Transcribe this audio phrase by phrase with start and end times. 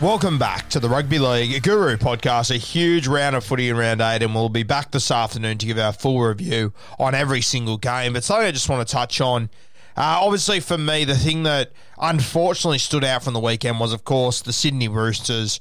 [0.00, 4.00] Welcome back to the Rugby League Guru podcast, a huge round of footy in round
[4.00, 7.78] eight, and we'll be back this afternoon to give our full review on every single
[7.78, 8.12] game.
[8.12, 9.50] But something I just want to touch on.
[9.96, 14.04] Uh, obviously, for me, the thing that unfortunately stood out from the weekend was, of
[14.04, 15.58] course, the Sydney Roosters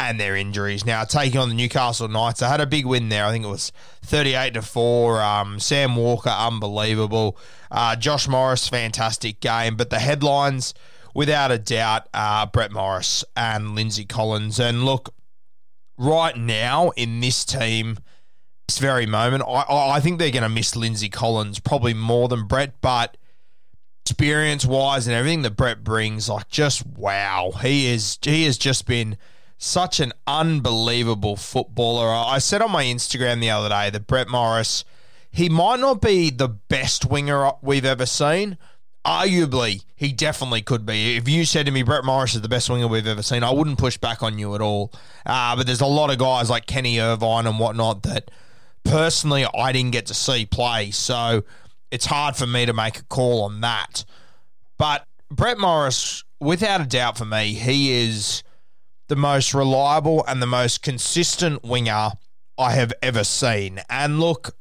[0.00, 0.86] and their injuries.
[0.86, 3.26] Now, taking on the Newcastle Knights, I had a big win there.
[3.26, 5.20] I think it was 38 to 4.
[5.20, 7.36] Um, Sam Walker, unbelievable.
[7.70, 9.76] Uh, Josh Morris, fantastic game.
[9.76, 10.72] But the headlines
[11.14, 14.58] without a doubt, uh, Brett Morris and Lindsay Collins.
[14.58, 15.14] And look,
[15.96, 17.98] right now in this team,
[18.68, 22.46] this very moment, I, I think they're going to miss Lindsay Collins probably more than
[22.46, 23.16] Brett, but
[24.04, 28.86] experience wise and everything that Brett brings, like just wow, he is he has just
[28.86, 29.16] been
[29.56, 32.08] such an unbelievable footballer.
[32.08, 34.84] I said on my Instagram the other day that Brett Morris,
[35.30, 38.58] he might not be the best winger we've ever seen.
[39.06, 41.16] Arguably, he definitely could be.
[41.16, 43.50] If you said to me, Brett Morris is the best winger we've ever seen, I
[43.50, 44.92] wouldn't push back on you at all.
[45.26, 48.30] Uh, but there's a lot of guys like Kenny Irvine and whatnot that
[48.82, 50.90] personally I didn't get to see play.
[50.90, 51.44] So
[51.90, 54.04] it's hard for me to make a call on that.
[54.78, 58.42] But Brett Morris, without a doubt for me, he is
[59.08, 62.12] the most reliable and the most consistent winger
[62.56, 63.80] I have ever seen.
[63.90, 64.56] And look,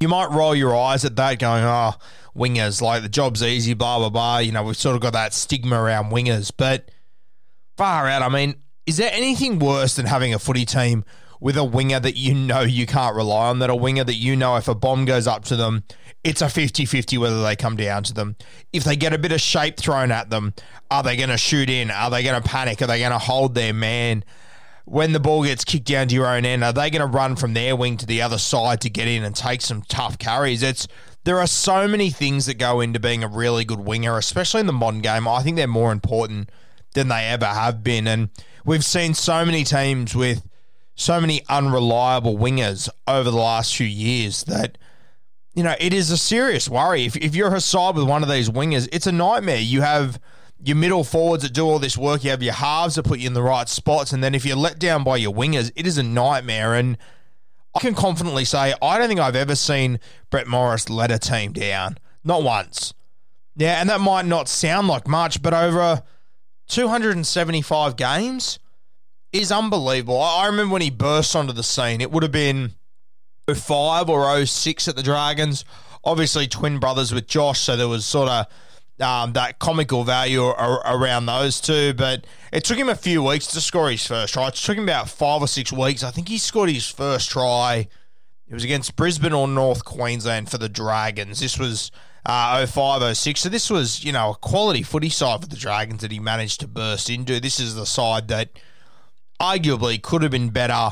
[0.00, 1.92] you might roll your eyes at that going, oh,
[2.34, 4.38] wingers, like the job's easy, blah, blah, blah.
[4.38, 6.50] You know, we've sort of got that stigma around wingers.
[6.56, 6.90] But
[7.76, 8.54] far out, I mean,
[8.86, 11.04] is there anything worse than having a footy team
[11.38, 14.36] with a winger that you know you can't rely on, that a winger that you
[14.36, 15.84] know if a bomb goes up to them,
[16.24, 18.36] it's a 50 50 whether they come down to them.
[18.72, 20.54] If they get a bit of shape thrown at them,
[20.90, 21.90] are they going to shoot in?
[21.90, 22.80] Are they going to panic?
[22.80, 24.24] Are they going to hold their man?
[24.84, 27.36] When the ball gets kicked down to your own end, are they going to run
[27.36, 30.62] from their wing to the other side to get in and take some tough carries?
[30.62, 30.88] It's
[31.24, 34.66] there are so many things that go into being a really good winger, especially in
[34.66, 35.28] the modern game.
[35.28, 36.50] I think they're more important
[36.94, 38.30] than they ever have been, and
[38.64, 40.48] we've seen so many teams with
[40.94, 44.76] so many unreliable wingers over the last few years that
[45.54, 47.04] you know it is a serious worry.
[47.04, 49.60] If if you're a side with one of these wingers, it's a nightmare.
[49.60, 50.18] You have
[50.62, 52.24] your middle forwards that do all this work.
[52.24, 54.56] You have your halves that put you in the right spots, and then if you're
[54.56, 56.74] let down by your wingers, it is a nightmare.
[56.74, 56.98] And
[57.74, 60.00] I can confidently say I don't think I've ever seen
[60.30, 62.94] Brett Morris let a team down, not once.
[63.56, 66.02] Yeah, and that might not sound like much, but over
[66.68, 68.58] 275 games
[69.32, 70.20] is unbelievable.
[70.20, 72.00] I remember when he burst onto the scene.
[72.00, 72.72] It would have been
[73.52, 75.64] 05 or 06 at the Dragons.
[76.04, 78.46] Obviously, twin brothers with Josh, so there was sort of
[79.00, 81.94] um, that comical value ar- around those two.
[81.94, 84.48] But it took him a few weeks to score his first try.
[84.48, 86.02] It took him about five or six weeks.
[86.02, 87.88] I think he scored his first try.
[88.48, 91.40] It was against Brisbane or North Queensland for the Dragons.
[91.40, 91.92] This was
[92.26, 93.40] uh, 05, 06.
[93.40, 96.60] So this was, you know, a quality footy side for the Dragons that he managed
[96.60, 97.40] to burst into.
[97.40, 98.50] This is the side that
[99.40, 100.90] arguably could have been better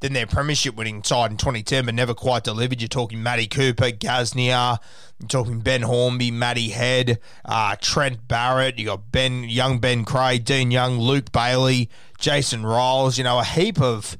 [0.00, 2.80] than their premiership winning side in 2010, but never quite delivered.
[2.80, 4.78] You're talking Matty Cooper, Gasnier,
[5.18, 10.44] you're talking Ben Hornby, Matty Head, uh, Trent Barrett, you got Ben, young Ben Creagh,
[10.44, 11.88] Dean Young, Luke Bailey,
[12.18, 14.18] Jason Ryles, you know, a heap of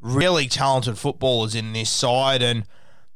[0.00, 2.42] really talented footballers in this side.
[2.42, 2.64] And,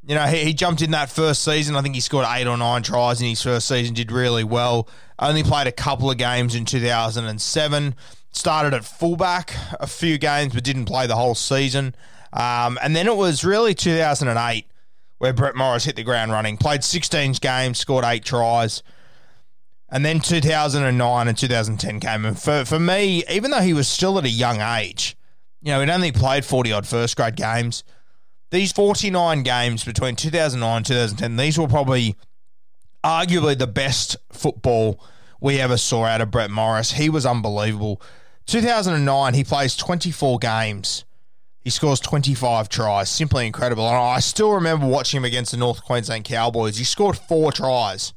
[0.07, 1.77] You know, he, he jumped in that first season.
[1.77, 4.89] I think he scored eight or nine tries in his first season, did really well.
[5.19, 7.95] Only played a couple of games in 2007.
[8.31, 11.94] Started at fullback a few games, but didn't play the whole season.
[12.32, 14.67] Um, and then it was really 2008
[15.19, 16.56] where Brett Morris hit the ground running.
[16.56, 18.82] Played 16 games, scored eight tries.
[19.88, 22.25] And then 2009 and 2010 came.
[22.25, 25.17] And for, for me, even though he was still at a young age,
[25.62, 27.84] you know, he'd only played 40 odd first grade games.
[28.50, 32.17] These 49 games between 2009 and 2010, these were probably
[33.02, 35.00] arguably the best football
[35.47, 36.91] we ever saw out of Brett Morris.
[36.91, 38.03] He was unbelievable.
[38.47, 41.05] 2009, he plays 24 games.
[41.61, 43.09] He scores 25 tries.
[43.09, 43.87] Simply incredible.
[43.87, 46.79] And I still remember watching him against the North Queensland Cowboys.
[46.79, 48.13] He scored four tries.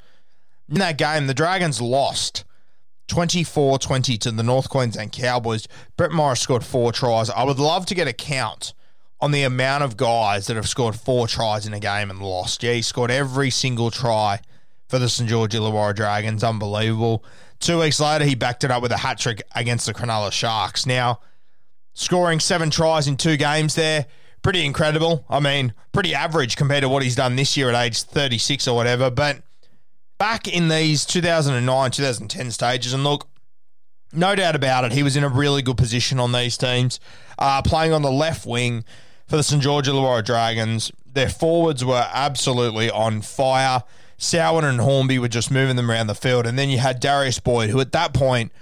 [0.69, 2.45] In that game, the Dragons lost
[3.09, 5.67] 24 20 to the North Queensland Cowboys.
[5.97, 7.29] Brett Morris scored four tries.
[7.29, 8.73] I would love to get a count
[9.21, 12.63] on the amount of guys that have scored four tries in a game and lost.
[12.63, 14.41] Yeah, he scored every single try
[14.89, 15.29] for the St.
[15.29, 16.43] George Illawarra Dragons.
[16.43, 17.23] Unbelievable.
[17.59, 20.85] Two weeks later, he backed it up with a hat trick against the Cronulla Sharks.
[20.85, 21.19] Now,
[21.93, 24.07] scoring seven tries in two games there,
[24.41, 25.25] pretty incredible.
[25.29, 28.75] I mean, pretty average compared to what he's done this year at age 36 or
[28.75, 29.11] whatever.
[29.11, 29.43] But
[30.17, 33.27] back in these 2009, 2010 stages, and look,
[34.11, 36.99] no doubt about it, he was in a really good position on these teams,
[37.37, 38.83] uh, playing on the left wing
[39.27, 39.61] for the St.
[39.61, 40.91] George Illawarra Dragons.
[41.05, 43.83] Their forwards were absolutely on fire.
[44.19, 46.45] Soward and Hornby were just moving them around the field.
[46.45, 48.51] And then you had Darius Boyd, who at that point–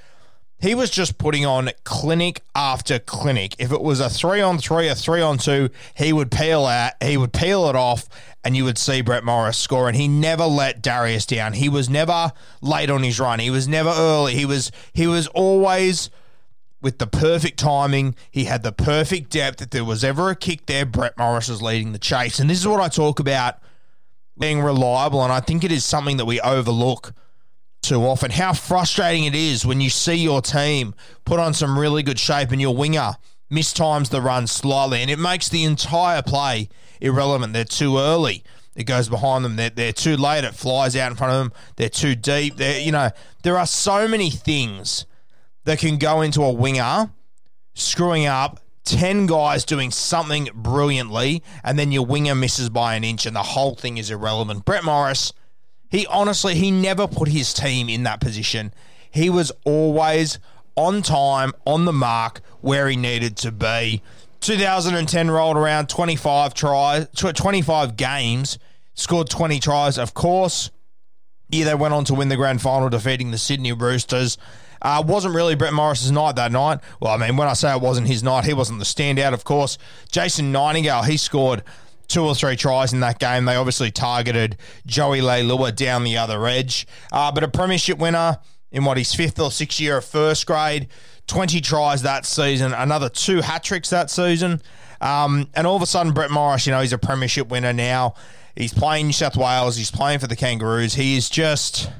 [0.60, 3.56] he was just putting on clinic after clinic.
[3.60, 6.94] If it was a three on three, a three on two, he would peel out,
[7.02, 8.10] he would peel it off,
[8.44, 9.88] and you would see Brett Morris score.
[9.88, 11.54] And he never let Darius down.
[11.54, 12.32] He was never
[12.62, 13.40] late on his run.
[13.40, 14.34] He was never early.
[14.34, 16.10] He was he was always
[16.82, 18.16] with the perfect timing.
[18.32, 19.62] He had the perfect depth.
[19.62, 22.40] If there was ever a kick there, Brett Morris was leading the chase.
[22.40, 23.60] And this is what I talk about
[24.40, 25.24] being reliable.
[25.24, 27.14] And I think it is something that we overlook
[27.82, 28.32] too often.
[28.32, 30.94] How frustrating it is when you see your team
[31.26, 33.14] put on some really good shape and your winger
[33.52, 36.70] mistimes the run slightly and it makes the entire play
[37.00, 37.54] irrelevant.
[37.54, 38.44] They're too early.
[38.76, 39.56] It goes behind them.
[39.56, 40.44] They're, they're too late.
[40.44, 41.54] It flies out in front of them.
[41.78, 42.58] They're too deep.
[42.58, 43.10] They're, you know,
[43.44, 45.06] there are so many things
[45.64, 47.10] that can go into a winger
[47.74, 53.26] screwing up 10 guys doing something brilliantly, and then your winger misses by an inch,
[53.26, 54.66] and the whole thing is irrelevant.
[54.66, 55.34] Brett Morris
[55.90, 58.74] he honestly, he never put his team in that position.
[59.10, 60.40] He was always
[60.76, 64.02] on time, on the mark, where he needed to be.
[64.42, 68.60] 2010 rolled around, 25 tries, 25 games,
[68.94, 69.98] scored 20 tries.
[69.98, 70.70] Of course,
[71.50, 74.38] yeah, they went on to win the grand final, defeating the Sydney Roosters.
[74.82, 76.80] Uh, wasn't really Brett Morris's night that night.
[77.00, 79.44] Well, I mean, when I say it wasn't his night, he wasn't the standout, of
[79.44, 79.78] course.
[80.12, 81.64] Jason Nightingale, he scored
[82.08, 83.46] two or three tries in that game.
[83.46, 86.88] They obviously targeted Joey Leilua down the other edge.
[87.12, 88.38] Uh, but a premiership winner
[88.72, 90.88] in what his fifth or sixth year of first grade,
[91.28, 94.62] 20 tries that season, another two hat tricks that season.
[95.02, 98.16] Um, and all of a sudden, Brett Morris, you know, he's a premiership winner now.
[98.56, 99.76] He's playing New South Wales.
[99.76, 100.96] He's playing for the Kangaroos.
[100.96, 101.92] He is just.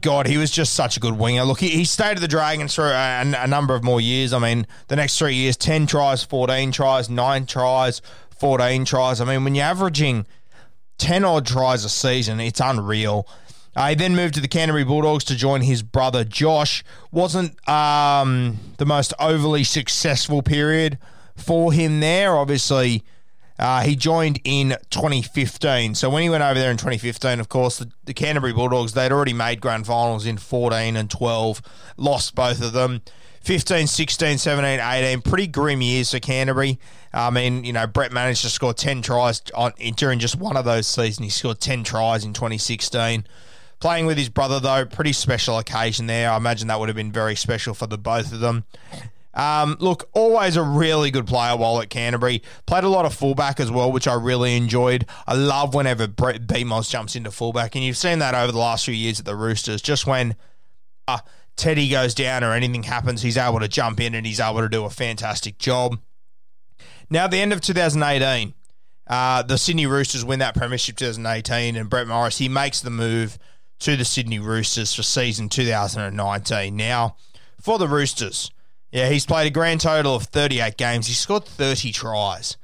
[0.00, 1.44] God, he was just such a good winger.
[1.44, 4.32] Look, he, he stayed at the Dragons for a, a, number of more years.
[4.32, 8.00] I mean, the next three years 10 tries, 14 tries, 9 tries,
[8.38, 9.20] 14 tries.
[9.20, 10.26] I mean, when you're averaging
[10.98, 13.26] 10 odd tries a season, it's unreal.
[13.74, 16.84] Uh, he then moved to the Canterbury Bulldogs to join his brother Josh.
[17.12, 20.98] Wasn't um, the most overly successful period
[21.36, 22.36] for him there.
[22.36, 23.04] Obviously,
[23.58, 25.94] uh, he joined in 2015.
[25.94, 29.12] So when he went over there in 2015, of course, the, the Canterbury Bulldogs, they'd
[29.12, 31.62] already made grand finals in 14 and 12,
[31.96, 33.02] lost both of them.
[33.42, 36.78] 15, 16, 17, 18, pretty grim years for Canterbury.
[37.12, 40.64] I mean, you know, Brett managed to score 10 tries on, during just one of
[40.64, 41.24] those seasons.
[41.24, 43.26] He scored 10 tries in 2016.
[43.80, 46.30] Playing with his brother, though, pretty special occasion there.
[46.30, 48.64] I imagine that would have been very special for the both of them.
[49.38, 52.42] Um, look, always a really good player while at Canterbury.
[52.66, 55.06] Played a lot of fullback as well, which I really enjoyed.
[55.28, 58.84] I love whenever Brett BMOS jumps into fullback, and you've seen that over the last
[58.84, 59.80] few years at the Roosters.
[59.80, 60.34] Just when
[61.06, 61.18] uh,
[61.56, 64.68] Teddy goes down or anything happens, he's able to jump in and he's able to
[64.68, 66.00] do a fantastic job.
[67.08, 68.54] Now, at the end of 2018,
[69.06, 73.38] uh, the Sydney Roosters win that premiership 2018, and Brett Morris he makes the move
[73.78, 76.76] to the Sydney Roosters for season 2019.
[76.76, 77.16] Now,
[77.60, 78.50] for the Roosters,
[78.92, 81.06] yeah, he's played a grand total of 38 games.
[81.06, 82.56] He scored 30 tries.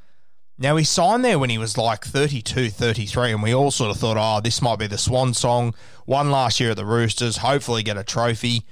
[0.56, 3.96] Now, he signed there when he was like 32, 33, and we all sort of
[3.96, 5.74] thought, oh, this might be the swan song.
[6.06, 8.62] Won last year at the Roosters, hopefully get a trophy.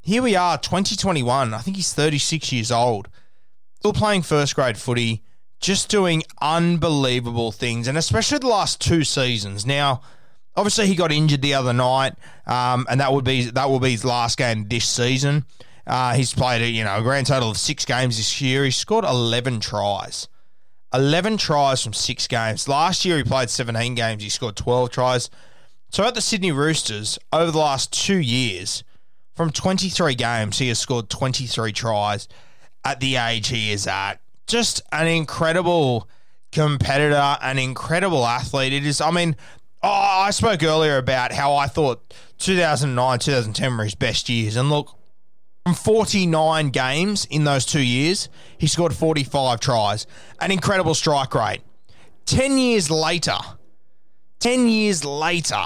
[0.00, 1.54] Here we are, 2021.
[1.54, 3.08] I think he's 36 years old
[3.80, 5.22] still playing first grade footy,
[5.58, 9.64] just doing unbelievable things, and especially the last two seasons.
[9.64, 10.02] Now,
[10.54, 12.12] obviously, he got injured the other night,
[12.46, 15.46] um, and that would be that will be his last game this season.
[15.90, 18.64] Uh, he's played a you know a grand total of six games this year.
[18.64, 20.28] He scored eleven tries.
[20.92, 22.66] 11 tries from six games.
[22.66, 24.24] Last year, he played 17 games.
[24.24, 25.30] He scored 12 tries.
[25.90, 28.82] So at the Sydney Roosters, over the last two years,
[29.34, 32.28] from 23 games, he has scored 23 tries
[32.84, 34.20] at the age he is at.
[34.46, 36.08] Just an incredible
[36.50, 38.72] competitor, an incredible athlete.
[38.72, 39.36] It is, I mean,
[39.82, 44.56] oh, I spoke earlier about how I thought 2009, 2010 were his best years.
[44.56, 44.96] And look,
[45.70, 50.04] from 49 games in those two years, he scored 45 tries.
[50.40, 51.60] An incredible strike rate.
[52.26, 53.36] 10 years later,
[54.40, 55.64] 10 years later,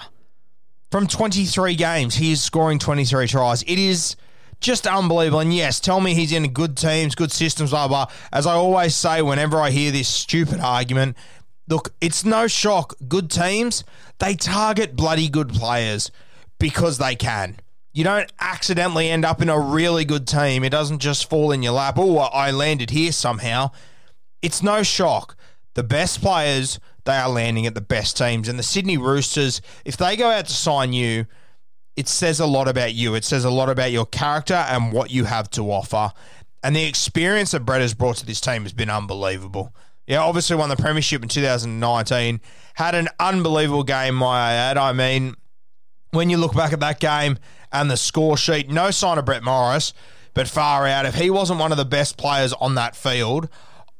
[0.90, 3.62] from 23 games, he is scoring 23 tries.
[3.62, 4.16] It is
[4.60, 5.40] just unbelievable.
[5.40, 8.06] And yes, tell me he's in good teams, good systems, blah, blah.
[8.30, 11.16] As I always say whenever I hear this stupid argument,
[11.66, 12.92] look, it's no shock.
[13.08, 13.84] Good teams,
[14.18, 16.10] they target bloody good players
[16.58, 17.56] because they can.
[17.94, 20.64] You don't accidentally end up in a really good team.
[20.64, 21.94] It doesn't just fall in your lap.
[21.96, 23.70] Oh, I landed here somehow.
[24.42, 25.36] It's no shock.
[25.74, 28.48] The best players, they are landing at the best teams.
[28.48, 31.26] And the Sydney Roosters, if they go out to sign you,
[31.94, 33.14] it says a lot about you.
[33.14, 36.12] It says a lot about your character and what you have to offer.
[36.64, 39.72] And the experience that Brett has brought to this team has been unbelievable.
[40.08, 42.40] Yeah, obviously won the premiership in 2019.
[42.74, 44.76] Had an unbelievable game, my ad.
[44.76, 45.36] I mean,
[46.14, 47.38] when you look back at that game
[47.72, 49.92] and the score sheet, no sign of Brett Morris,
[50.32, 51.06] but far out.
[51.06, 53.48] If he wasn't one of the best players on that field,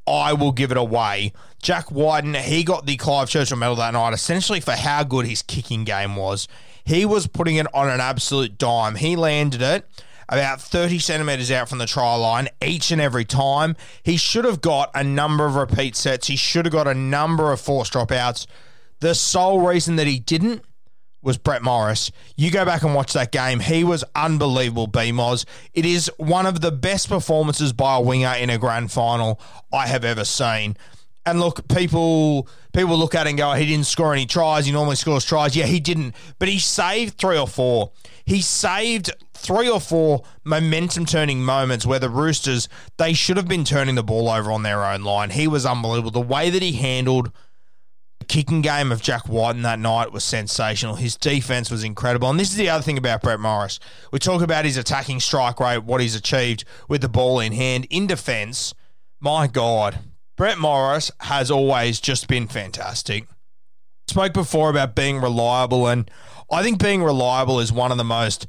[0.06, 1.33] I will give it away.
[1.62, 5.42] Jack Wighton, he got the Clive Churchill medal that night essentially for how good his
[5.42, 6.47] kicking game was.
[6.85, 8.97] He was putting it on an absolute dime.
[8.97, 9.88] He landed it
[10.28, 13.76] about 30 centimetres out from the try line each and every time.
[14.02, 16.26] He should have got a number of repeat sets.
[16.26, 18.47] He should have got a number of forced dropouts.
[19.00, 20.62] The sole reason that he didn't
[21.25, 22.11] was Brett Morris.
[22.37, 23.61] You go back and watch that game.
[23.61, 25.45] He was unbelievable, BMOS.
[25.73, 29.40] It is one of the best performances by a winger in a grand final
[29.73, 30.76] I have ever seen.
[31.26, 34.66] And look, people people look at it and go, he didn't score any tries.
[34.66, 35.57] He normally scores tries.
[35.57, 36.14] Yeah, he didn't.
[36.38, 37.93] But he saved three or four.
[38.26, 43.64] He saved three or four momentum turning moments where the Roosters, they should have been
[43.64, 45.31] turning the ball over on their own line.
[45.31, 46.11] He was unbelievable.
[46.11, 47.31] The way that he handled
[48.25, 50.97] kicking game of Jack Wighton that night was sensational.
[50.97, 52.31] His defense was incredible.
[52.31, 53.78] And this is the other thing about Brett Morris.
[54.12, 57.87] We talk about his attacking strike rate, what he's achieved with the ball in hand.
[57.90, 58.75] In defense,
[59.21, 59.99] my God,
[60.37, 63.26] Brett Morris has always just been fantastic.
[64.09, 66.11] Spoke before about being reliable, and
[66.50, 68.47] I think being reliable is one of the most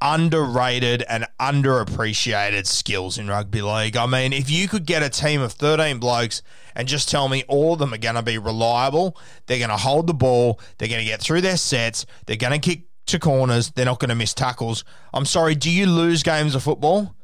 [0.00, 3.96] underrated and underappreciated skills in rugby league.
[3.96, 6.42] I mean, if you could get a team of 13 blokes
[6.74, 9.76] and just tell me all of them are going to be reliable, they're going to
[9.76, 13.18] hold the ball, they're going to get through their sets, they're going to kick to
[13.18, 14.84] corners, they're not going to miss tackles.
[15.12, 17.14] I'm sorry, do you lose games of football?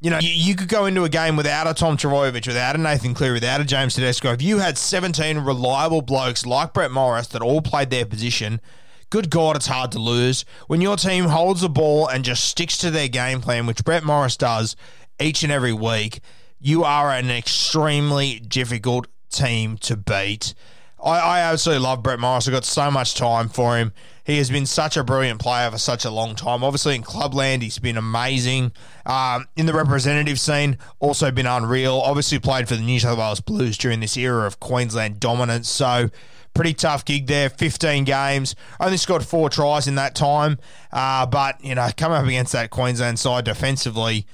[0.00, 2.78] You know, you, you, could go into a game without a Tom Trbojevic, without a
[2.78, 4.32] Nathan Cleary, without a James Tedesco.
[4.32, 8.60] If you had 17 reliable blokes like Brett Morris that all played their position–
[9.12, 10.46] good God, it's hard to lose.
[10.68, 14.04] When your team holds the ball and just sticks to their game plan, which Brett
[14.04, 14.74] Morris does
[15.20, 16.20] each and every week,
[16.58, 20.54] you are an extremely difficult team to beat.
[21.02, 22.46] I, I absolutely love Brett Morris.
[22.46, 23.92] I've got so much time for him.
[24.24, 26.62] He has been such a brilliant player for such a long time.
[26.62, 28.72] Obviously, in clubland, he's been amazing.
[29.04, 32.00] Um, in the representative scene, also been unreal.
[32.00, 35.68] Obviously, played for the New South Wales Blues during this era of Queensland dominance.
[35.68, 36.08] So,
[36.54, 37.48] Pretty tough gig there.
[37.48, 38.54] 15 games.
[38.78, 40.58] Only scored four tries in that time.
[40.92, 44.26] Uh, but, you know, coming up against that Queensland side defensively,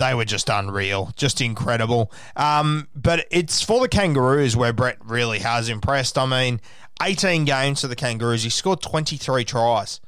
[0.00, 2.10] they were just unreal, just incredible.
[2.34, 6.18] Um, but it's for the Kangaroos where Brett really has impressed.
[6.18, 6.60] I mean,
[7.02, 8.42] 18 games for the Kangaroos.
[8.42, 10.00] He scored 23 tries.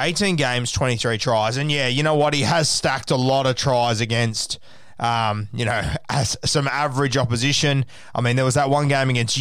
[0.00, 1.58] 18 games, 23 tries.
[1.58, 2.32] And yeah, you know what?
[2.32, 4.58] He has stacked a lot of tries against,
[4.98, 5.82] um, you know,
[6.44, 7.84] some average opposition.
[8.14, 9.38] I mean, there was that one game against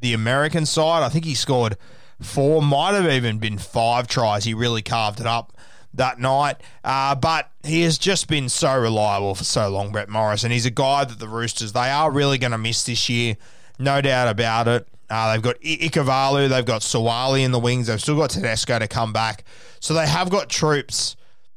[0.00, 1.02] the American side.
[1.02, 1.76] I think he scored
[2.20, 4.44] four, might have even been five tries.
[4.44, 5.55] He really carved it up
[5.96, 6.56] that night.
[6.84, 10.44] Uh, but he has just been so reliable for so long, Brett Morris.
[10.44, 13.36] And he's a guy that the Roosters, they are really going to miss this year.
[13.78, 14.88] No doubt about it.
[15.08, 18.78] Uh, they've got I- Ikuvalu, they've got Suaalii in the wings, they've still got Tedesco
[18.78, 19.44] to come back.
[19.78, 21.14] So they have got troops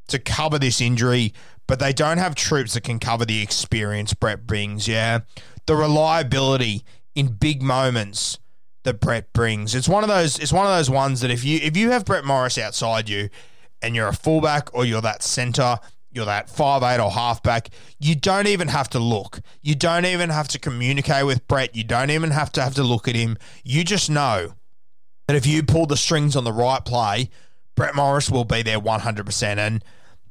[0.07, 1.33] to cover this injury,
[1.65, 5.19] but they don't have troops that can cover the experience Brett brings, yeah.
[5.65, 6.83] The reliability
[7.15, 8.37] in big moments
[8.83, 9.75] that Brett brings.
[9.75, 10.39] It's one of those.
[10.39, 13.29] It's one of those ones that if you if you have Brett Morris outside you,
[13.81, 15.77] and you're a fullback or you're that center,
[16.11, 17.69] you're that five eight or halfback,
[17.99, 19.41] you don't even have to look.
[19.61, 21.75] You don't even have to communicate with Brett.
[21.75, 23.37] You don't even have to have to look at him.
[23.63, 24.53] You just know
[25.27, 27.29] that if you pull the strings on the right play,
[27.75, 29.57] Brett Morris will be there 100%.
[29.57, 29.83] And,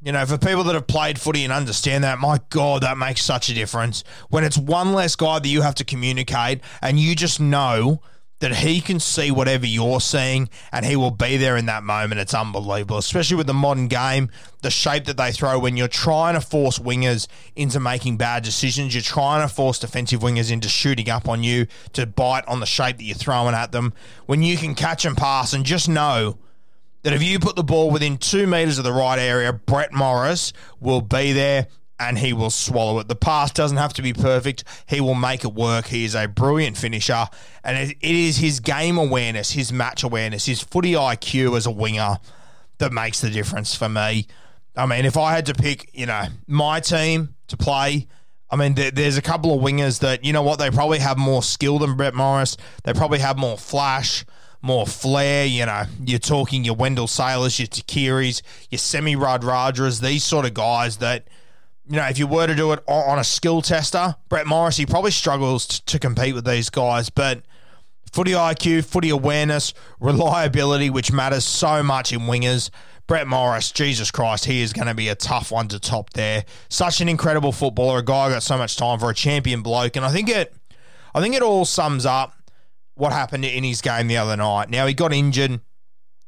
[0.02, 3.22] you know, for people that have played footy and understand that, my God, that makes
[3.22, 4.02] such a difference.
[4.28, 8.02] When it's one less guy that you have to communicate and you just know
[8.40, 12.20] that he can see whatever you're seeing and he will be there in that moment.
[12.20, 14.30] It's unbelievable, especially with the modern game,
[14.62, 17.26] the shape that they throw when you're trying to force wingers
[17.56, 18.94] into making bad decisions.
[18.94, 22.66] You're trying to force defensive wingers into shooting up on you to bite on the
[22.66, 23.92] shape that you're throwing at them.
[24.26, 26.38] When you can catch and pass and just know
[27.02, 30.52] that if you put the ball within two metres of the right area, Brett Morris
[30.80, 31.68] will be there
[32.00, 33.08] and he will swallow it.
[33.08, 34.64] The pass doesn't have to be perfect.
[34.86, 35.86] He will make it work.
[35.86, 37.26] He is a brilliant finisher,
[37.64, 42.18] and it, is his game awareness, his match awareness, his footy IQ as a winger
[42.78, 44.26] that makes the difference for me.
[44.76, 48.06] I mean, if I had to pick, you know, my team to play,
[48.48, 51.18] I mean, there, there's a couple of wingers that, you know what, they probably have
[51.18, 52.56] more skill than Brett Morris.
[52.84, 54.24] They probably have more flash,
[54.62, 55.44] more flair.
[55.46, 58.40] You know, you're talking your Wendell Sailors, your Tuqiris,
[58.70, 61.26] your Semi Radradras, these sort of guys that–
[61.88, 64.84] you know, if you were to do it on a skill tester, Brett Morris, he
[64.84, 67.08] probably struggles to compete with these guys.
[67.08, 67.42] But
[68.12, 72.70] footy IQ, footy awareness, reliability, which matters so much in wingers.
[73.06, 76.44] Brett Morris, Jesus Christ, he is going to be a tough one to top there.
[76.68, 80.04] Such an incredible footballer, a guy got so much time for a champion bloke, and
[80.04, 80.54] I think it,
[81.14, 82.34] I think it all sums up
[82.96, 84.68] what happened in his game the other night.
[84.68, 85.60] Now he got injured.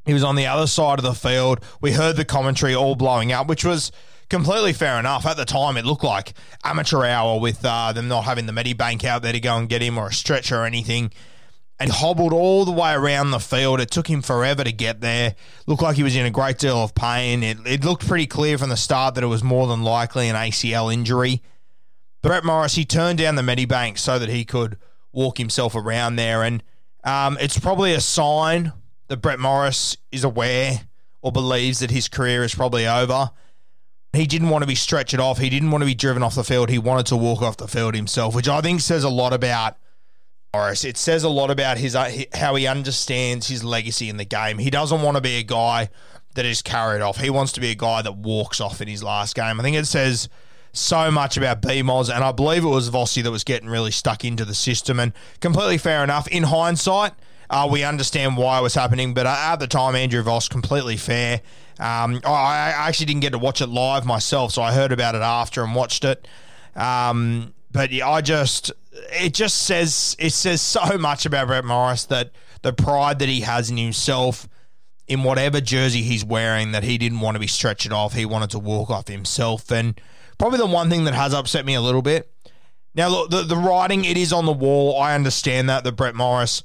[0.06, 1.62] He was on the other side of the field.
[1.82, 3.92] We heard the commentary all blowing up, which was
[4.30, 5.26] completely fair enough.
[5.26, 6.32] At the time, it looked like
[6.64, 9.82] amateur hour with uh, them not having the medicab out there to go and get
[9.82, 11.12] him or a stretcher or anything.
[11.78, 13.80] And hobbled all the way around the field.
[13.80, 15.34] It took him forever to get there.
[15.66, 17.42] Looked like he was in a great deal of pain.
[17.42, 20.36] It, it looked pretty clear from the start that it was more than likely an
[20.36, 21.42] ACL injury.
[22.22, 24.76] Brett Morris, he turned down the medicab so that he could
[25.10, 26.42] walk himself around there.
[26.42, 26.62] And
[27.02, 28.74] um, it's probably a sign
[29.08, 30.82] that Brett Morris is aware
[31.22, 33.30] or believes that his career is probably over.
[34.12, 35.38] He didn't want to be stretched off.
[35.38, 36.68] He didn't want to be driven off the field.
[36.68, 39.76] He wanted to walk off the field himself, which I think says a lot about
[40.52, 40.84] Morris.
[40.84, 44.58] It says a lot about his uh, how he understands his legacy in the game.
[44.58, 45.90] He doesn't want to be a guy
[46.34, 47.18] that is carried off.
[47.18, 49.60] He wants to be a guy that walks off in his last game.
[49.60, 50.28] I think it says
[50.72, 54.24] so much about BMOS, and I believe it was Vossi that was getting really stuck
[54.24, 55.00] into the system.
[55.00, 56.28] And completely fair enough.
[56.28, 57.12] In hindsight,
[57.48, 61.40] uh, we understand why it was happening, but at the time, Andrew Voss completely fair.
[61.80, 65.22] Um, I actually didn't get to watch it live myself, so I heard about it
[65.22, 66.28] after and watched it.
[66.76, 72.32] Um, but I just it just says it says so much about Brett Morris that
[72.62, 74.46] the pride that he has in himself
[75.10, 78.12] in whatever jersey he's wearing that he didn't want to be stretched off.
[78.12, 79.72] He wanted to walk off himself.
[79.72, 80.00] And
[80.38, 82.30] probably the one thing that has upset me a little bit.
[82.94, 85.00] Now, look, the, the writing, it is on the wall.
[85.00, 86.62] I understand that, that Brett Morris,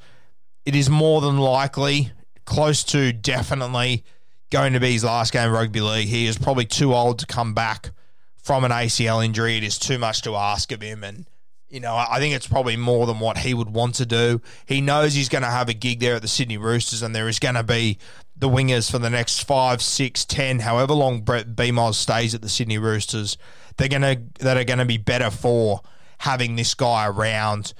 [0.64, 2.12] it is more than likely,
[2.46, 4.04] close to definitely
[4.50, 6.08] going to be his last game of rugby league.
[6.08, 7.92] He is probably too old to come back
[8.38, 9.58] from an ACL injury.
[9.58, 11.04] It is too much to ask of him.
[11.04, 11.26] And,
[11.68, 14.42] you know, I think it's probably more than what he would want to do.
[14.66, 17.28] He knows he's going to have a gig there at the Sydney Roosters, and there
[17.28, 17.98] is going to be
[18.38, 22.50] the wingers for the next five, six, ten, however long Brett BMOS stays at the
[22.50, 23.38] Sydney Roosters.
[23.78, 25.82] They're going to that are going to be better for
[26.20, 27.74] having this guy around.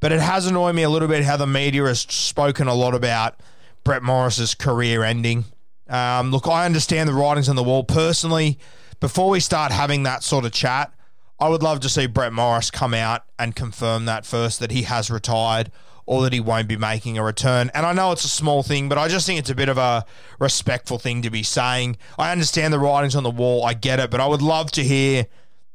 [0.00, 2.94] But it has annoyed me a little bit how the media has spoken a lot
[2.94, 3.40] about
[3.84, 5.44] Brett Morris's career ending.
[5.92, 7.84] Um, look, I understand the writings on the wall.
[7.84, 8.58] Personally,
[8.98, 10.90] before we start having that sort of chat,
[11.38, 14.82] I would love to see Brett Morris come out and confirm that first that he
[14.82, 15.70] has retired
[16.06, 17.70] or that he won't be making a return.
[17.74, 19.76] And I know it's a small thing, but I just think it's a bit of
[19.76, 20.06] a
[20.38, 21.98] respectful thing to be saying.
[22.18, 24.82] I understand the writings on the wall, I get it, but I would love to
[24.82, 25.26] hear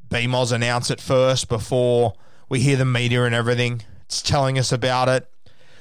[0.10, 2.14] BMOS announce it first before
[2.50, 3.84] we hear the media and everything.
[4.06, 5.30] It's telling us about it.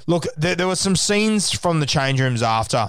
[0.07, 2.89] Look, there, there were some scenes from the change rooms after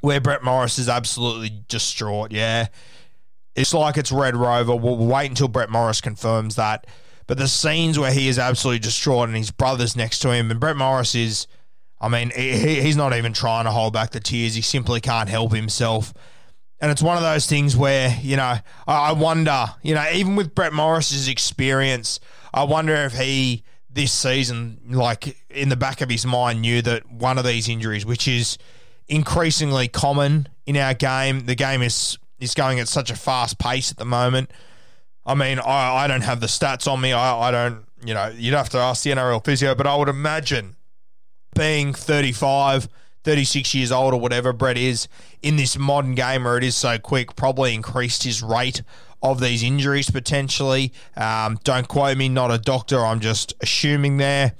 [0.00, 2.68] Where Brett Morris is absolutely distraught, yeah.
[3.54, 4.74] It's like it's Red Rover.
[4.74, 6.86] We'll wait until Brett Morris confirms that.
[7.26, 10.58] But the scenes where he is absolutely distraught and his brother's next to him, and
[10.58, 11.46] Brett Morris is
[12.00, 14.54] I mean, he, he's not even trying to hold back the tears.
[14.54, 16.14] He simply can't help himself.
[16.80, 20.54] And it's one of those things where, you know, I wonder, you know, even with
[20.54, 22.20] Brett Morris's experience,
[22.54, 27.10] I wonder if he this season, like in the back of his mind, knew that
[27.10, 28.56] one of these injuries, which is
[29.10, 33.90] increasingly common in our game, the game is is going at such a fast pace
[33.90, 34.50] at the moment.
[35.26, 37.12] I mean, I, I don't have the stats on me.
[37.12, 40.08] I, I don't, you know, you'd have to ask the NRL physio, but I would
[40.08, 40.76] imagine
[41.54, 42.88] being 35,
[43.24, 45.06] 36 years old or whatever Brett is
[45.42, 48.80] in this modern game where it is so quick, probably increased his rate
[49.22, 50.94] of these injuries potentially.
[51.18, 53.04] Um, don't quote me, not a doctor.
[53.04, 54.54] I'm just assuming there.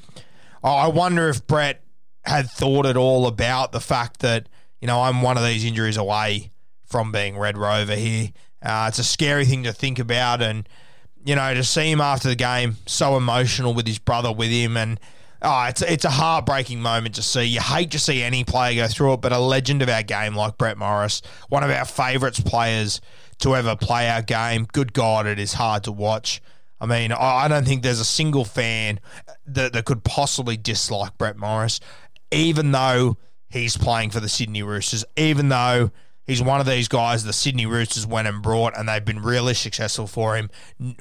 [0.62, 1.82] I wonder if Brett
[2.24, 4.48] had thought at all about the fact that,
[4.80, 6.52] you know, I'm one of these injuries away
[6.86, 8.30] from being Red Rover here.
[8.62, 10.42] Uh, it's a scary thing to think about.
[10.42, 10.68] And,
[11.24, 14.76] you know, to see him after the game so emotional with his brother with him
[14.76, 15.00] and,
[15.42, 17.44] Oh, it's it's a heartbreaking moment to see.
[17.44, 20.34] You hate to see any player go through it, but a legend of our game
[20.34, 23.00] like Brett Morris, one of our favourites players
[23.38, 24.66] to ever play our game.
[24.70, 26.42] Good God, it is hard to watch.
[26.78, 29.00] I mean, I don't think there's a single fan
[29.46, 31.80] that, that could possibly dislike Brett Morris,
[32.30, 33.16] even though
[33.48, 35.90] he's playing for the Sydney Roosters, even though
[36.26, 39.54] he's one of these guys the Sydney Roosters went and brought, and they've been really
[39.54, 40.50] successful for him,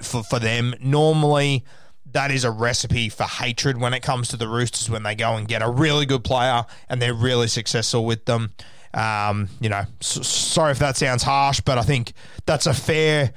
[0.01, 0.73] for, for them.
[0.81, 1.63] Normally,
[2.11, 5.35] that is a recipe for hatred when it comes to the Roosters when they go
[5.35, 8.51] and get a really good player and they're really successful with them.
[8.93, 12.13] Um, you know, s- sorry if that sounds harsh, but I think
[12.47, 13.33] that's a fair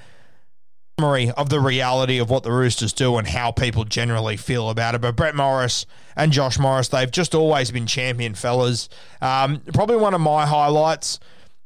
[0.98, 4.94] summary of the reality of what the Roosters do and how people generally feel about
[4.94, 5.00] it.
[5.00, 8.88] But Brett Morris and Josh Morris, they've just always been champion fellas.
[9.20, 11.18] Um, probably one of my highlights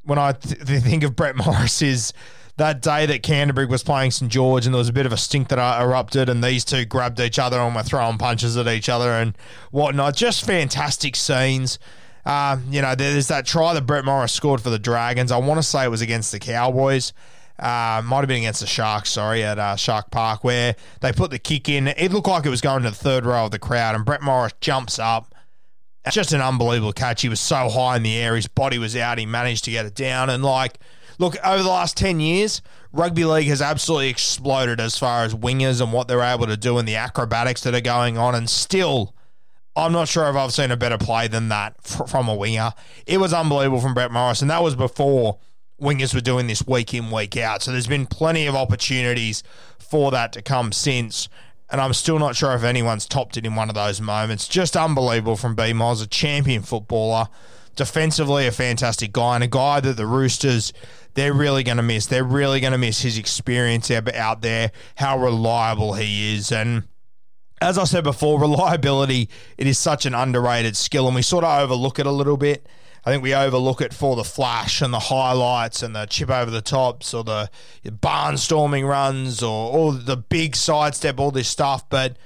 [0.05, 2.13] when I th- think of Brett Morris is
[2.57, 5.17] that day that Canterbury was playing St George and there was a bit of a
[5.17, 8.89] stink that erupted and these two grabbed each other and were throwing punches at each
[8.89, 9.37] other and
[9.71, 10.17] whatnot.
[10.17, 11.79] Just fantastic scenes.
[12.25, 15.31] Um, you know, there's that try that Brett Morris scored for the Dragons.
[15.31, 17.13] I want to say it was against the Cowboys.
[17.59, 21.31] Uh, might have been against the Sharks, sorry, at uh, Shark Park, where they put
[21.31, 21.89] the kick in.
[21.89, 24.23] It looked like it was going to the third row of the crowd, and Brett
[24.23, 25.35] Morris jumps up.
[26.11, 27.23] Just an unbelievable catch.
[27.23, 29.19] He was so high in the air, his body was out.
[29.19, 30.79] He managed to get it down, and like
[31.19, 32.61] Look, over the last 10 years,
[32.93, 36.79] rugby league has absolutely exploded as far as wingers and what they're able to do
[36.79, 38.35] and the acrobatics that are going on.
[38.35, 39.15] And still,
[39.75, 42.73] I'm not sure if I've seen a better play than that from a winger.
[43.07, 45.39] It was unbelievable from Brett Morris, and that was before
[45.81, 47.63] wingers were doing this week in, week out.
[47.63, 49.43] So there's been plenty of opportunities
[49.79, 51.29] for that to come since.
[51.69, 54.47] And I'm still not sure if anyone's topped it in one of those moments.
[54.47, 57.29] Just unbelievable from B Moz, a champion footballer.
[57.75, 60.73] Defensively, a fantastic guy, and a guy that the Roosters
[61.17, 62.07] they're really going to miss.
[62.07, 66.53] They're really going to miss his experience out there, how reliable he is.
[66.53, 66.85] And
[67.61, 71.59] as I said before, reliability, it is such an underrated skill, and we sort of
[71.59, 72.69] overlook it a little bit.
[73.07, 76.51] I think we overlook it for the flash and the highlights and the chip over
[76.51, 77.49] the tops or the
[77.85, 81.89] barnstorming runs or all the big sidestep, all this stuff.
[81.89, 82.17] But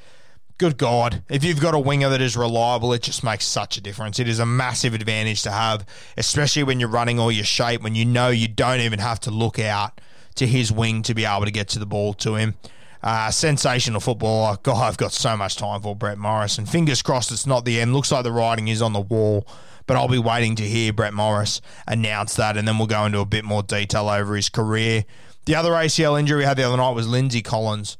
[0.56, 3.82] good God, if you've got a winger that is reliable, it just makes such a
[3.82, 4.18] difference.
[4.18, 5.84] It is a massive advantage to have,
[6.16, 9.30] especially when you're running all your shape, when you know you don't even have to
[9.30, 10.00] look out
[10.36, 12.54] to his wing to be able to get to the ball to him.
[13.02, 14.56] Uh, sensational footballer.
[14.62, 16.56] God, I've got so much time for Brett Morris.
[16.56, 17.92] And fingers crossed it's not the end.
[17.92, 19.46] Looks like the writing is on the wall.
[19.90, 22.56] But I'll be waiting to hear Brett Morris announce that.
[22.56, 25.04] And then we'll go into a bit more detail over his career.
[25.46, 27.96] The other ACL injury we had the other night was Lindsay Collins.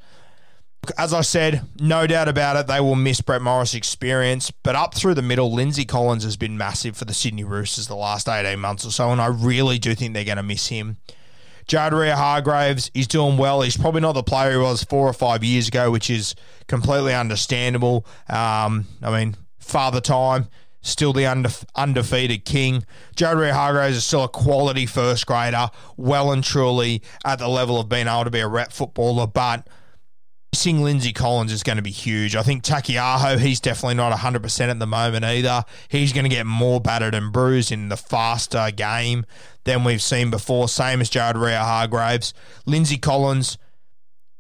[0.97, 4.53] As I said, no doubt about it, they will miss Brett Morris' experience.
[4.53, 7.97] But up through the middle, Lindsay Collins has been massive for the Sydney Roosters the
[7.97, 10.99] last 18 months or so, and I really do think they're going to miss him.
[11.67, 13.63] Jared Waerea-Hargreaves, he's doing well.
[13.63, 16.37] He's probably not the player he was four or five years ago, which is
[16.69, 18.07] completely understandable.
[18.29, 20.47] Um, I mean, father time,
[20.83, 22.85] still the unde- undefeated king.
[23.17, 27.89] Jared Waerea-Hargreaves is still a quality first grader, well and truly at the level of
[27.89, 29.67] being able to be a rep footballer, but
[30.53, 32.35] Missing Lindsay Collins is going to be huge.
[32.35, 35.65] I think Taukei'aho, he's definitely not 100% at the moment either.
[35.89, 39.25] He's going to get more battered and bruised in the faster game
[39.63, 42.35] than we've seen before, same as Jared Waerea-Hargreaves.
[42.67, 43.59] Lindsay Collins,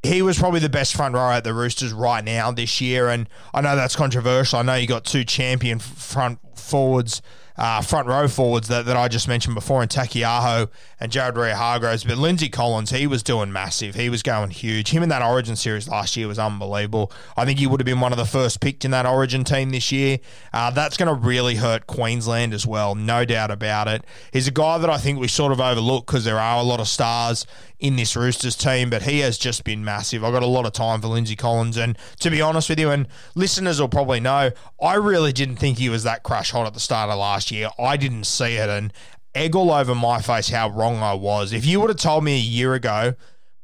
[0.03, 3.29] he was probably the best front row at the Roosters right now this year, and
[3.53, 4.59] I know that's controversial.
[4.59, 7.21] I know you got two champion front forwards
[7.61, 12.05] uh, front row forwards that, that I just mentioned before, and Taukei'aho and Jared Waerea-Hargreaves.
[12.05, 13.94] But Lindsay Collins, he was doing massive.
[13.94, 14.90] He was going huge.
[14.90, 17.12] Him in that Origin series last year was unbelievable.
[17.37, 19.70] I think he would have been one of the first picked in that Origin team
[19.70, 20.20] this year.
[20.55, 24.05] Uh, that's going to really hurt Queensland as well, no doubt about it.
[24.33, 26.81] He's a guy that I think we sort of overlook because there are a lot
[26.81, 27.46] of stars
[27.79, 30.23] in this Roosters team, but he has just been massive.
[30.23, 32.90] I've got a lot of time for Lindsay Collins, and to be honest with you,
[32.90, 34.51] and listeners will probably know,
[34.83, 37.71] I really didn't think he was that crash hot at the start of last year.
[37.79, 38.93] I didn't see it, and
[39.35, 41.53] egg all over my face how wrong I was.
[41.53, 43.15] If you would have told me a year ago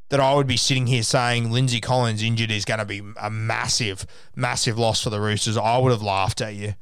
[0.08, 3.30] that I would be sitting here saying Lindsay Collins injured is going to be a
[3.30, 6.74] massive, massive loss for the Roosters, I would have laughed at you.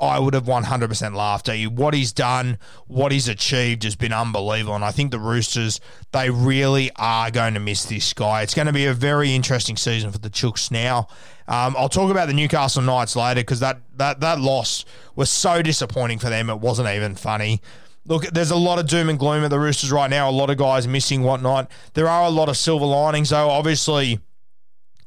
[0.00, 1.70] I would have 100% laughed at you.
[1.70, 4.74] What he's done, what he's achieved has been unbelievable.
[4.74, 5.80] And I think the Roosters,
[6.12, 8.42] they really are going to miss this guy.
[8.42, 11.06] It's going to be a very interesting season for the Chooks now.
[11.46, 15.62] Um, I'll talk about the Newcastle Knights later because that, that, that loss was so
[15.62, 17.60] disappointing for them, it wasn't even funny.
[18.06, 20.50] Look, there's a lot of doom and gloom at the Roosters right now, a lot
[20.50, 21.70] of guys missing, whatnot.
[21.94, 23.48] There are a lot of silver linings, though.
[23.48, 24.20] Obviously,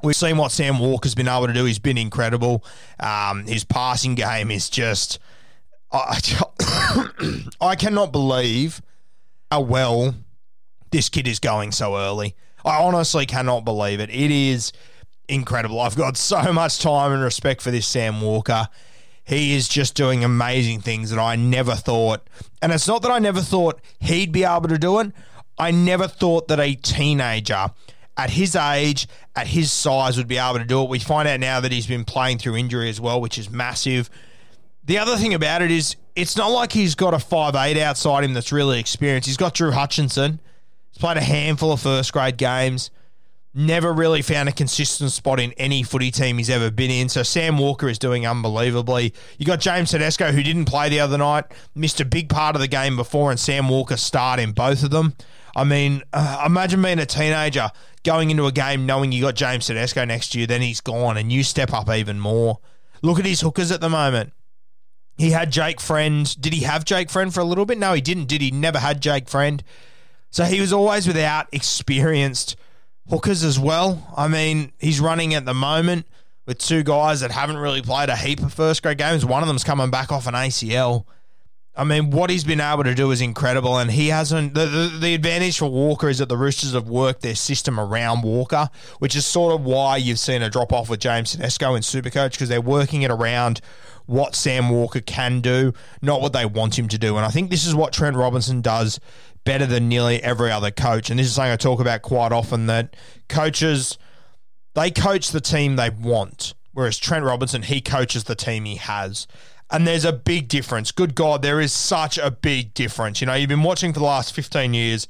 [0.03, 1.65] We've seen what Sam Walker's been able to do.
[1.65, 2.63] He's been incredible.
[2.99, 5.19] Um, his passing game is just.
[5.91, 6.19] I,
[7.61, 8.81] I cannot believe
[9.51, 10.13] how well
[10.91, 12.35] this kid is going so early.
[12.65, 14.09] I honestly cannot believe it.
[14.09, 14.73] It is
[15.29, 15.79] incredible.
[15.79, 18.67] I've got so much time and respect for this Sam Walker.
[19.23, 22.27] He is just doing amazing things that I never thought.
[22.61, 25.11] And it's not that I never thought he'd be able to do it.
[25.57, 27.67] I never thought that a teenager
[28.17, 30.89] at his age, at his size, would be able to do it.
[30.89, 34.09] We find out now that he's been playing through injury as well, which is massive.
[34.85, 38.23] The other thing about it is, it's not like he's got a five eight outside
[38.23, 39.27] him that's really experienced.
[39.27, 40.39] He's got Drew Hutchison.
[40.91, 42.89] He's played a handful of first grade games.
[43.59, 47.09] Never really found a consistent spot in any footy team he's ever been in.
[47.09, 49.15] So Sam Walker is doing unbelievably.
[49.39, 52.61] You got James Tedesco, who didn't play the other night, missed a big part of
[52.61, 55.15] the game before, and Sam Walker starred in both of them.
[55.55, 57.71] I mean, uh, imagine being a teenager
[58.03, 61.17] going into a game knowing you got James Tedesco next to you, then he's gone,
[61.17, 62.59] and you step up even more.
[63.01, 64.33] Look at his hookers at the moment.
[65.17, 66.39] He had Jake Friend.
[66.39, 67.79] Did he have Jake Friend for a little bit?
[67.79, 68.27] No, he didn't.
[68.27, 68.51] Did he?
[68.51, 69.63] Never had Jake Friend.
[70.29, 72.55] So he was always without experienced
[73.09, 74.13] hookers as well.
[74.15, 76.05] I mean, he's running at the moment
[76.45, 79.25] with two guys that haven't really played a heap of first grade games.
[79.25, 81.05] One of them's coming back off an ACL.
[81.75, 84.55] I mean, what he's been able to do is incredible, and he hasn't.
[84.55, 88.23] The, the, the, advantage for Walker is that the Roosters have worked their system around
[88.23, 91.83] Walker, which is sort of why you've seen a drop off with James Tedesco in
[91.83, 93.61] Supercoach because they're working it around
[94.07, 97.15] what Sam Walker can do, not what they want him to do.
[97.15, 98.99] And I think this is what Trent Robinson does
[99.47, 101.09] better than nearly every other coach.
[101.09, 102.97] And this is something I talk about quite often that
[103.29, 103.97] coaches
[104.75, 109.25] they coach the team they want, whereas Trent Robinson he coaches the team he has.
[109.71, 110.91] And there's a big difference.
[110.91, 113.21] Good God, there is such a big difference.
[113.21, 115.07] You know, you've been watching for the last 15 years.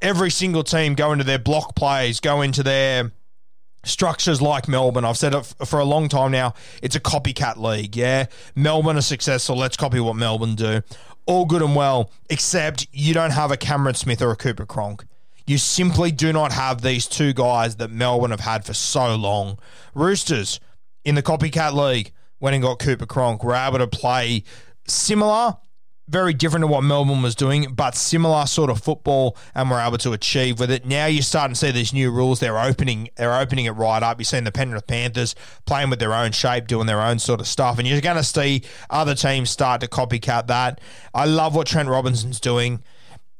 [0.00, 3.12] Every single team go into their block plays, go into their
[3.84, 5.04] structures like Melbourne.
[5.04, 6.54] I've said it for a long time now.
[6.82, 7.96] It's a copycat league.
[7.96, 8.26] Yeah.
[8.54, 9.56] Melbourne are successful.
[9.56, 10.80] Let's copy what Melbourne do.
[11.26, 15.04] All good and well, except you don't have a Cameron Smith or a Cooper Cronk.
[15.46, 19.58] You simply do not have these two guys that Melbourne have had for so long.
[19.94, 20.60] Roosters
[21.04, 24.44] in the copycat league went and got Cooper Cronk, were able to play
[24.86, 25.56] similar,
[26.06, 29.98] very different to what Melbourne was doing, but similar sort of football, and were able
[29.98, 30.84] to achieve with it.
[30.84, 32.40] Now you're starting to see these new rules.
[32.40, 34.18] They're opening, they're opening it right up.
[34.18, 35.34] You're seeing the Penrith Panthers
[35.66, 38.24] playing with their own shape, doing their own sort of stuff, and you're going to
[38.24, 40.80] see other teams start to copycat that.
[41.14, 42.82] I love what Trent Robinson's doing.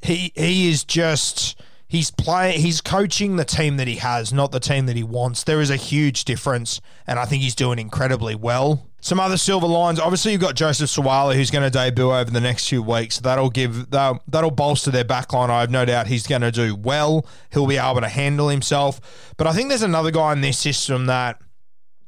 [0.00, 4.60] He he is just he's playing he's coaching the team that he has not the
[4.60, 8.34] team that he wants there is a huge difference and i think he's doing incredibly
[8.34, 12.30] well some other silver lines obviously you've got joseph Suaalii, who's going to debut over
[12.30, 16.06] the next few weeks that'll give that'll, that'll bolster their backline i have no doubt
[16.06, 19.82] he's going to do well he'll be able to handle himself but i think there's
[19.82, 21.38] another guy in this system that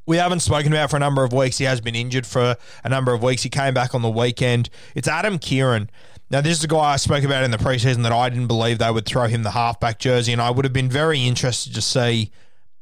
[0.06, 1.58] we haven't spoken about for a number of weeks.
[1.58, 2.54] He has been injured for
[2.84, 3.42] a number of weeks.
[3.42, 4.70] He came back on the weekend.
[4.94, 5.88] It's Adam Keighran.
[6.30, 8.78] Now, this is a guy I spoke about in the preseason that I didn't believe
[8.78, 11.82] they would throw him the halfback jersey, and I would have been very interested to
[11.82, 12.30] see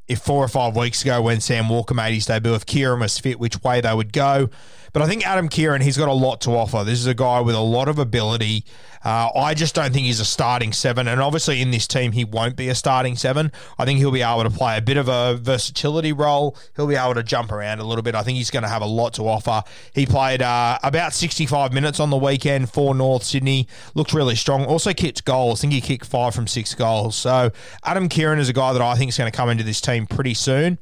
[0.09, 3.19] if four or five weeks ago when Sam Walker made his debut, if Keighran was
[3.19, 4.51] fit, which way they would go.
[4.95, 6.85] But I think Adam Keighran, he's got a lot to offer.
[6.85, 8.65] This is a guy with a lot of ability.
[9.05, 11.09] Uh, I just don't think he's a starting seven.
[11.09, 13.51] And obviously, in this team, he won't be a starting seven.
[13.77, 16.57] I think he'll be able to play a bit of a versatility role.
[16.77, 18.15] He'll be able to jump around a little bit.
[18.15, 19.65] I think he's going to have a lot to offer.
[19.93, 23.67] He played uh, about 65 minutes on the weekend for North Sydney.
[23.97, 24.65] Looked really strong.
[24.65, 25.59] Also kicked goals.
[25.59, 27.17] I think he kicked five from six goals.
[27.17, 27.51] So
[27.83, 30.07] Adam Keighran is a guy that I think is going to come into this team
[30.07, 30.79] pretty soon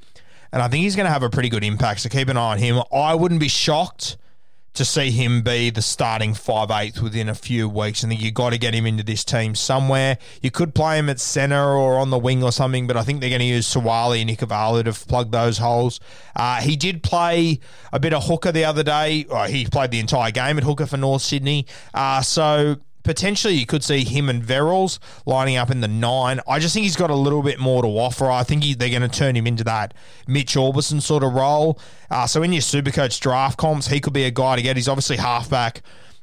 [0.53, 2.01] and I think he's going to have a pretty good impact.
[2.01, 2.83] So keep an eye on him.
[2.93, 4.17] I wouldn't be shocked
[4.75, 8.05] to see him be the starting five eighth within a few weeks.
[8.05, 10.17] I think you got to get him into this team somewhere.
[10.41, 13.21] You could play him at centre or on the wing or something, but I think
[13.21, 16.01] they're going to use Suaalii and Ikuvalu to plug those holes.
[16.35, 17.61] Uh, he did play
[17.93, 19.27] a bit of hooker the other day.
[19.49, 21.67] he played the entire game at hooker for North Sydney.
[21.93, 26.41] Uh, so potentially you could see him and Verrills lining up in the nine.
[26.47, 28.31] I just think he's got a little bit more to offer.
[28.31, 29.95] I think he, they're going to turn him into that
[30.27, 31.79] Mitch Aubusson sort of role.
[32.11, 34.77] Uh, so in your Supercoach draft comps, he could be a guy to get.
[34.77, 35.83] He's obviously halfback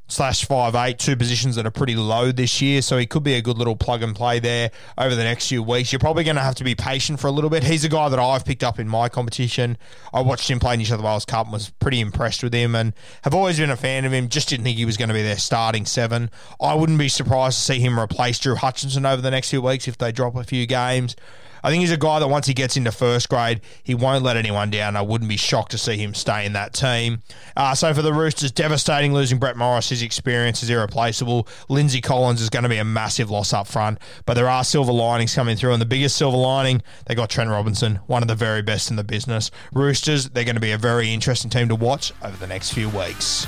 [0.09, 2.81] slash five eight, two positions that are pretty low this year.
[2.81, 5.63] So he could be a good little plug and play there over the next few
[5.63, 5.93] weeks.
[5.93, 7.63] You're probably going to have to be patient for a little bit.
[7.63, 9.77] He's a guy that I've picked up in my competition.
[10.13, 12.93] I watched him play New South Wales Cup and was pretty impressed with him and
[13.21, 14.27] have always been a fan of him.
[14.27, 16.29] Just didn't think he was going to be their starting seven.
[16.61, 19.87] I wouldn't be surprised to see him replace Drew Hutchison over the next few weeks
[19.87, 21.15] if they drop a few games.
[21.63, 24.37] I think he's a guy that once he gets into first grade, he won't let
[24.37, 24.95] anyone down.
[24.95, 27.21] I wouldn't be shocked to see him stay in that team.
[27.55, 29.89] Uh, so for the Roosters, devastating losing Brett Morris.
[29.89, 31.47] His experience is irreplaceable.
[31.67, 34.91] Lindsay Collins is going to be a massive loss up front, but there are silver
[34.91, 35.73] linings coming through.
[35.73, 38.95] And the biggest silver lining, they got Trent Robinson, one of the very best in
[38.95, 39.51] the business.
[39.73, 42.89] Roosters, they're going to be a very interesting team to watch over the next few
[42.89, 43.47] weeks.